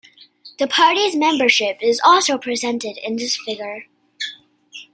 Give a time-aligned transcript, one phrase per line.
[0.57, 3.85] The party's membership is also presented in this figure.